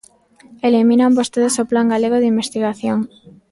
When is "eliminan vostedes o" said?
0.67-1.67